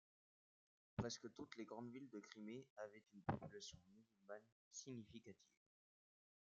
[0.95, 5.37] Presque toutes les grandes villes de Crimée avaient une population musulmane significative.